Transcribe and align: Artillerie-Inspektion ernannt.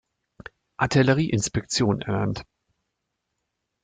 Artillerie-Inspektion 0.77 2.01
ernannt. 2.01 2.43